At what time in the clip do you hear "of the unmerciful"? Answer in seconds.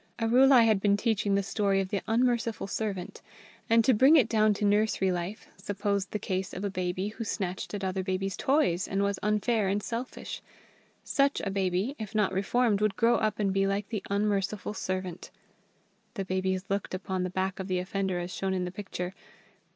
1.79-2.65